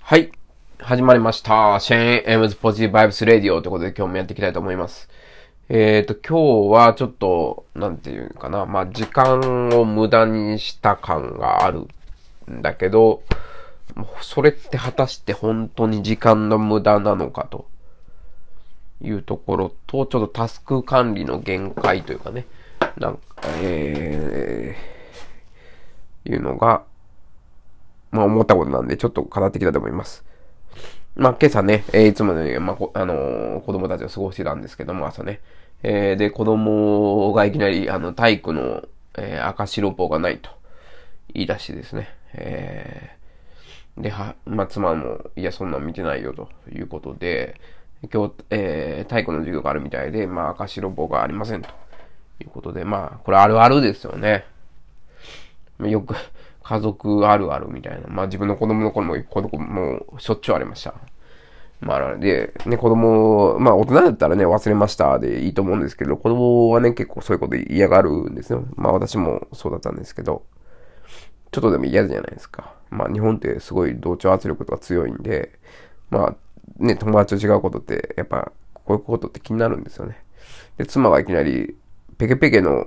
[0.00, 0.32] はい。
[0.78, 1.78] 始まりました。
[1.78, 5.10] シェーン・エムズ・ポジティブ・バイブス・レディオということで今日もやっていきたいと思います。
[5.68, 8.64] えっ、と、今日はちょっと、なんていうかな。
[8.64, 11.86] まあ、時間を無駄にした感がある
[12.50, 13.24] んだけど、
[14.22, 17.66] それって果たして本当に時間の無駄なのかと
[19.02, 22.46] いうところと、ちょっとタスク管理の限界というかね、
[22.96, 23.20] なんか、
[23.60, 26.84] えー、いうのが、
[28.14, 30.24] まあ思ったことなんで、ちょっと語ってきたと思います。
[31.16, 35.40] まあ今朝ね、えーいつものように、まあこ、あのー子供たちを過ごしてたんですけども、朝ね。
[35.82, 38.84] えーで、子供がいきなり、あの、体育の、
[39.18, 40.50] えー赤白棒がないと
[41.32, 42.08] 言い出してですね。
[42.34, 47.60] えーで、は、まあ、妻も、いや、そんなん見てないよ、ということで、
[48.12, 51.68] 今日、えー体育の授業があるみたいで、まあ、赤白棒がありません、と
[52.40, 54.44] いうことで、まあ、これあるあるですよね。
[55.80, 56.14] よく、
[56.64, 58.08] 家族あるあるみたいな。
[58.08, 60.94] まあ自分の子供の頃も、子供もしょっちゅうありました。
[61.80, 68.64] まあ、で、ね、子供、まあ大人だったらね、忘れましたでいいと思うんですけど、子供はね、結構そういうこと嫌がるんですよ。
[68.76, 70.42] まあ私もそうだったんですけど、
[71.52, 72.72] ちょっとでも嫌じゃないですか。
[72.90, 75.52] まあ日本ってすごい同調圧力とか強いんで、
[76.08, 76.36] まあ
[76.78, 80.16] ね、友達と違うことって、やっぱこういうことって気になるんですよね。
[80.78, 81.76] で、妻がいきなり、
[82.16, 82.86] ペケペケの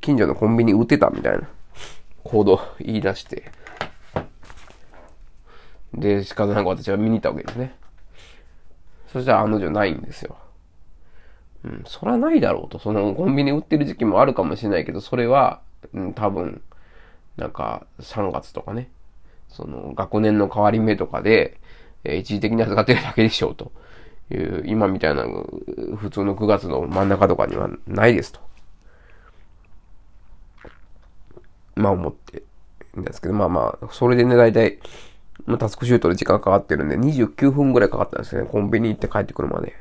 [0.00, 1.48] 近所のコンビニ売ってたみたいな。
[2.26, 3.50] 行動言い出して。
[5.94, 7.74] で、仕方なく私は見に行ったわけですね。
[9.12, 10.36] そしたら案の定ないんですよ。
[11.64, 12.78] うん、そらないだろうと。
[12.78, 15.60] そのコンビニ売ってる時期もあるかもしれないけど、それは、
[15.92, 16.62] うん、多分、
[17.36, 18.90] なんか3月とかね、
[19.48, 21.58] その学年の変わり目とかで、
[22.04, 23.72] えー一時的に預かってるだけでしょうと
[24.30, 25.24] いう、今みたいな
[25.96, 28.45] 普通の9月の真ん中とかにはないですと。
[31.76, 32.42] まあ思って
[32.98, 34.78] んですけど、まあまあ、それでね、大体、
[35.44, 38.48] まあタスクシュートで時間かかってるんで、29分ぐらいかかったんですよね。
[38.50, 39.74] コンビニ行って帰ってくるまで。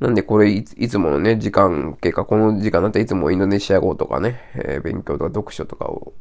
[0.00, 6.12] なんでこれいつ、ものね、時間経過、この時間だったらいつもインドネシア語とかね、えー勉強とか読書とかを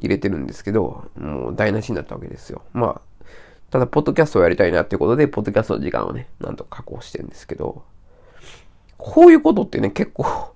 [0.00, 2.62] 入れてるんですけど、もう台無しになったわけですよ。
[2.72, 3.24] まあ、
[3.70, 7.82] ただ、ポッドキャストをやりたいなっていうことで、ポッドキャストの時間をね、なんとか確保してるんですけど、
[8.98, 10.51] こういうことってね、結構、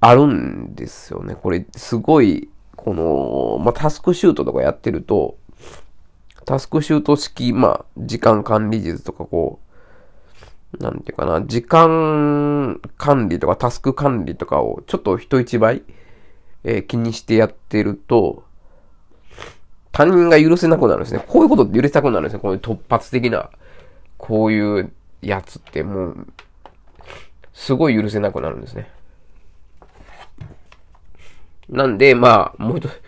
[0.00, 1.34] あるんですよね。
[1.34, 5.36] これ、すごい、この、まあ、タスクシュートとかやってると、
[6.46, 9.60] タスクシュート式、まあ、時間管理術とかこ
[10.78, 15.82] う、なんていうかな、時間管理とかタスク管理とかをちょっと人一倍、
[16.64, 18.44] えー気にしてやってると、
[19.92, 21.24] 他人が許せなくなるんですね。
[21.26, 22.38] こういうことって許せなくなるんですね。
[22.38, 23.50] こういう突発的な、
[24.16, 26.26] こういうやつってもう、
[27.52, 28.88] すごい許せなくなるんですね。
[31.70, 33.02] なんで、まあ、もう一つ、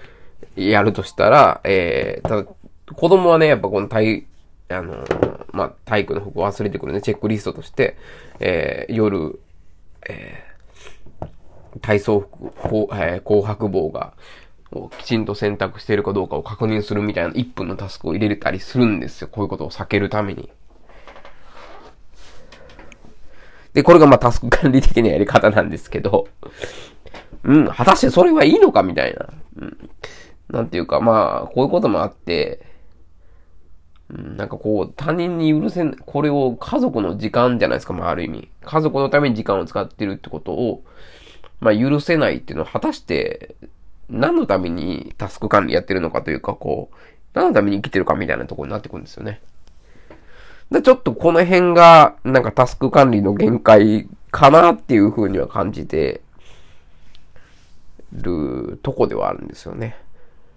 [0.57, 4.27] やるとしたら、えー、ただ、子供はね、やっぱこの体、
[4.69, 5.05] あの
[5.53, 7.97] まあ、体育の服を忘れてくるね、チェックリストとして、
[8.41, 9.39] えー、夜、
[10.09, 11.29] えー、
[11.81, 14.13] 体操服、こうえー紅白棒が、
[14.73, 19.29] をきちんと選択しているかどうかを確認するみたいな1分のタスクを入れたりするんですよ。
[19.31, 20.51] こういうことを避けるために。
[23.75, 26.29] で、これがまあタスク管理的なやり方なんですけど、
[27.45, 29.29] うん、果たしてそれはいいのかみたいな。
[29.57, 29.91] うん。
[30.49, 32.61] なんていうか、まあ、こういうこともあって、
[34.11, 38.49] うん、なんかこう、他人に許せん、これを家族の時間じゃないですか、まあある意味。
[38.63, 40.85] 家族のために時間を使ってるってことを、
[41.61, 43.57] まあ許せないっていうのは果たして、
[44.11, 46.97] 何のためにタスク管理やってるのかというか、こう、
[47.33, 49.41] 何のために生きてるかみたいなところになってくるんですよね。
[50.71, 56.21] で、ちょっとこの辺が、なんかタスク管理の限界かなっていう風には感じて
[58.13, 59.97] るとこではあるんですよね。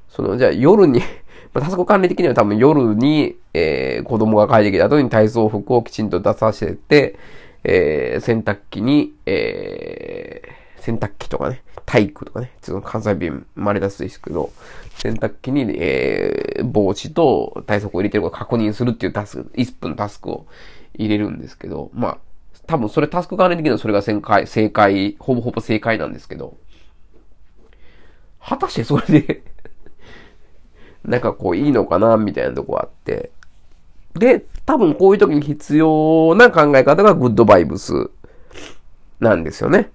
[0.09, 0.99] その、じゃあ夜に、
[1.53, 7.17] まあタスク管理的には多分夜に、えー、子供が帰ってきた後に体操服をきちんと出させて、
[7.63, 14.51] えー、洗濯機に、えー、洗濯機とかね、体育とかね、ちょっと関西弁生まれ出すですけど、
[14.97, 20.45] 洗濯機に、えー、帽子と体操服を入れてるか確認するっていうタスク、1分タスクを
[20.95, 22.17] 入れるんですけど、まあ、
[22.67, 26.57] 多分それタスク管理的にはそれが正解、正解、ほぼほぼ正解なんですけど、
[28.47, 29.43] 果たしてそれで
[31.07, 33.31] なんかこういいのかなみたいなとこあって。
[34.15, 38.09] で、多分こういう時に必要な考え方がグッドバイブス
[39.19, 39.91] なんですよね。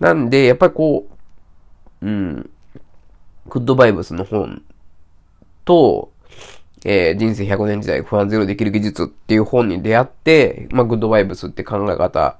[0.00, 1.08] なんで、やっぱりこ
[2.02, 2.50] う、うん、
[3.48, 4.62] グッドバイブスの本
[5.64, 6.12] と、
[6.84, 12.36] えー人生100年時代不安ゼロできる技術っていう本に出会って、まあ、グッドバイブスって考え方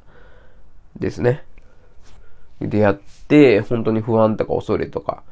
[1.01, 1.43] ですね。
[2.61, 2.97] 出会っ
[3.29, 5.23] て、本当に不安とか恐れとか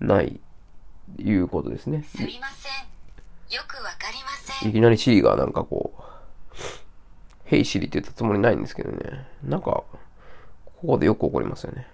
[0.00, 0.40] ない、
[1.18, 2.04] いうことですね。
[2.04, 2.72] すみません。
[3.54, 4.70] よくわかりません。
[4.70, 6.02] いきなりシリがなんかこう、
[7.44, 9.26] ヘイシリって言ったつもりないんですけどね。
[9.42, 9.86] なんか、こ
[10.86, 11.86] こでよく起こりますよね。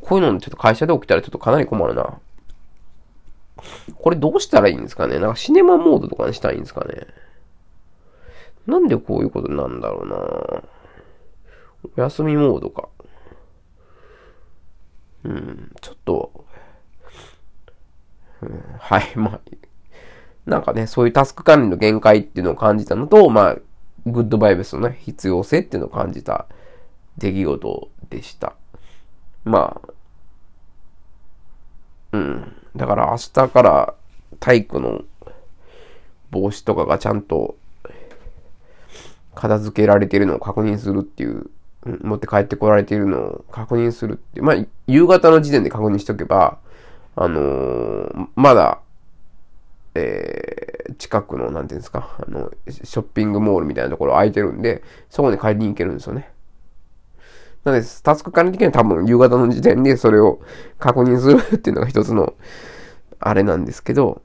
[0.00, 2.18] こういうのちょっと会社で起きたらちょっとかなり困るな。
[3.96, 5.18] これどうしたらいいんですかね？
[5.18, 7.06] なんかシネマモードとかにしたいんですかね？
[8.66, 10.16] なんでこういうことなんだろうな
[11.96, 12.88] お休みモードか。
[15.24, 16.44] うん、ちょっと、
[18.42, 19.40] うん、はい、 まあ、
[20.46, 23.56] なんかね、そういうタスク管理の限界っていうのを感じたのと、まあ、
[24.06, 26.46] グッドバイブスのね、必要性っていうのを感じた
[27.18, 28.54] 出来事でした。
[29.44, 29.92] まあ、
[32.12, 32.56] うん。
[32.74, 33.94] だから明日から
[34.38, 35.02] 体育の
[36.30, 37.56] 帽子とかがちゃんと
[39.34, 41.50] 片付けられてるのを確認するっていう、
[41.84, 44.42] 持って帰ってこられているのを確認するって。
[44.42, 44.56] まあ、
[44.86, 46.58] 夕方の時点で確認しとけば、
[47.16, 48.80] あのーまだ、
[49.94, 56.30] えー近くの、なんていうんですか、あの、ショッピングモールみたいなところ空いてるんで、そこに帰りに行けるんですよね。
[57.64, 60.40] なので、タスク管理的には多分夕方の時点でそれを
[60.78, 62.34] 確認するっていうのが一つの、
[63.20, 64.22] あれなんですけど、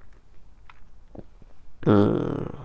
[1.86, 2.56] うーん。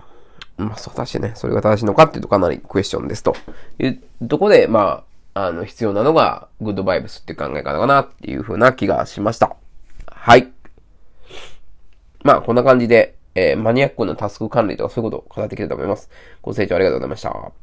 [0.61, 3.35] まあ、そうだしね、それが正しいのかっていうとかなりクエスチョンですと
[3.79, 5.03] いうとこで、ま
[5.33, 9.55] あ、あの、必要なのが、グッドバイブスっていう考え方かなっていう風な気がしました。
[10.07, 10.51] はい。
[12.23, 16.09] まあ、こんな感じで、えーマニアックなタスク管理とかそういうことを語ってきたと思います。
[16.41, 17.61] ご清聴ありがとうございました。